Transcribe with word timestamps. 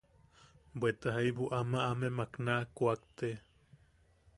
Bweta 0.79 1.09
jaibu 1.15 1.45
ama 1.59 1.79
amemak 1.91 2.31
naj 2.45 2.63
kuakte. 2.75 3.29